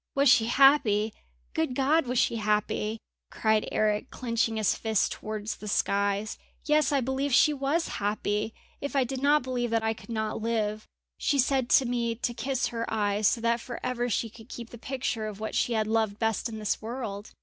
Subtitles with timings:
[0.15, 1.13] "Was she happy!
[1.53, 2.07] Good God!
[2.07, 2.97] was she happy!"
[3.29, 6.39] cried Eric, clenching his fists towards the skies.
[6.65, 8.51] "Yes, I believe she was happy!
[8.81, 10.87] If I did not believe that I could not live.
[11.19, 14.71] She said to me to kiss her eyes so that for ever she could keep
[14.71, 17.29] the picture of what she had loved best in this world!